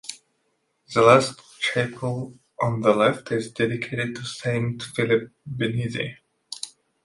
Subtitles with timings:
[0.95, 6.15] The last chapel on the left is dedicated to Saint Philip Benizi.